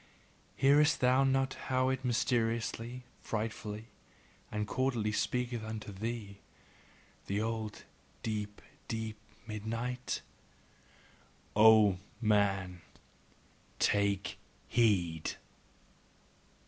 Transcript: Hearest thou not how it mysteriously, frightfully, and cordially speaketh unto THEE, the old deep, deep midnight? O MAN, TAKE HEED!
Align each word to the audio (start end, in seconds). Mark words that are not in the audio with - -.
Hearest 0.55 0.99
thou 0.99 1.23
not 1.23 1.53
how 1.69 1.89
it 1.89 2.03
mysteriously, 2.03 3.03
frightfully, 3.21 3.85
and 4.51 4.65
cordially 4.67 5.11
speaketh 5.11 5.63
unto 5.63 5.91
THEE, 5.91 6.39
the 7.27 7.39
old 7.39 7.83
deep, 8.23 8.63
deep 8.87 9.19
midnight? 9.45 10.21
O 11.55 11.99
MAN, 12.19 12.81
TAKE 13.77 14.39
HEED! 14.69 15.33